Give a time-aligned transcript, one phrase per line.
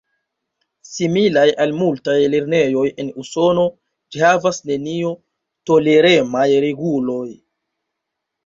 [0.91, 3.67] Similas al multaj lernejoj en usono,
[4.15, 7.25] ĝi havas nenio-toleremaj reguloj.